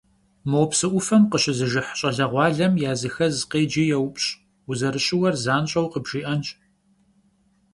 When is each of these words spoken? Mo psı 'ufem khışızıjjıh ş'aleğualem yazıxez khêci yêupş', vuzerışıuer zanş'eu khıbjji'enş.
Mo 0.49 0.61
psı 0.69 0.87
'ufem 0.91 1.23
khışızıjjıh 1.31 1.89
ş'aleğualem 1.99 2.73
yazıxez 2.83 3.37
khêci 3.51 3.83
yêupş', 3.89 4.27
vuzerışıuer 4.67 5.35
zanş'eu 5.43 5.87
khıbjji'enş. 5.91 6.47